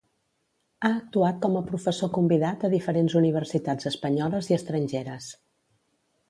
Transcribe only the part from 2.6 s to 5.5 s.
a diferents universitats espanyoles i estrangeres.